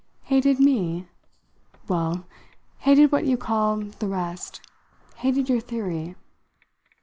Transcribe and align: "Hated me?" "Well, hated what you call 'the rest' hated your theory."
"Hated 0.23 0.59
me?" 0.59 1.07
"Well, 1.87 2.25
hated 2.79 3.11
what 3.11 3.27
you 3.27 3.37
call 3.37 3.77
'the 3.81 4.07
rest' 4.07 4.59
hated 5.17 5.47
your 5.47 5.59
theory." 5.59 6.15